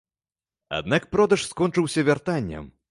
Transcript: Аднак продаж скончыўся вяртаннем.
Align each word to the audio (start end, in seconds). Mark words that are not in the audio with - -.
Аднак 0.79 1.07
продаж 1.13 1.47
скончыўся 1.51 2.09
вяртаннем. 2.11 2.71